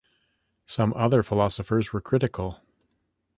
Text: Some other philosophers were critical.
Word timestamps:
Some 0.65 0.95
other 0.95 1.21
philosophers 1.21 1.93
were 1.93 2.01
critical. 2.01 2.59